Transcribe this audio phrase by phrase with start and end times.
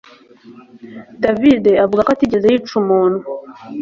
[1.23, 3.19] David avuga ko atigeze yica umuntu